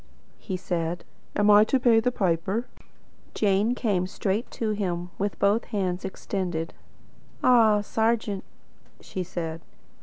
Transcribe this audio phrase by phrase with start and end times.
[0.39, 1.03] he said.
[1.35, 2.65] "Am I to pay the piper?"
[3.35, 6.73] Jane came straight to him, with both hands extended.
[7.43, 8.43] "Ah, serjeant!"
[8.99, 9.61] she said.